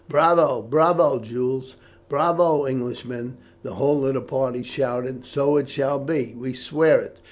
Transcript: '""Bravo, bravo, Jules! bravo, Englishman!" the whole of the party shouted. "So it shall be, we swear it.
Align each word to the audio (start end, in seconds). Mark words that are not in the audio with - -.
'""Bravo, 0.09 0.63
bravo, 0.63 1.19
Jules! 1.19 1.75
bravo, 2.09 2.65
Englishman!" 2.65 3.37
the 3.61 3.75
whole 3.75 4.03
of 4.07 4.15
the 4.15 4.21
party 4.21 4.63
shouted. 4.63 5.27
"So 5.27 5.57
it 5.57 5.69
shall 5.69 5.99
be, 5.99 6.33
we 6.39 6.53
swear 6.53 7.01
it. 7.01 7.17